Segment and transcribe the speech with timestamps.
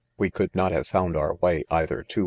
[0.17, 2.19] We could not have found our way, either to.